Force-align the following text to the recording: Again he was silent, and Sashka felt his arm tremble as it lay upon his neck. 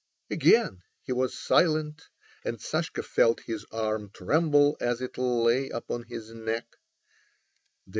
Again 0.31 0.81
he 1.03 1.11
was 1.11 1.37
silent, 1.37 2.09
and 2.43 2.57
Sashka 2.59 3.03
felt 3.05 3.41
his 3.41 3.67
arm 3.71 4.09
tremble 4.11 4.75
as 4.81 4.99
it 4.99 5.15
lay 5.15 5.69
upon 5.69 6.01
his 6.05 6.31
neck. 6.33 6.65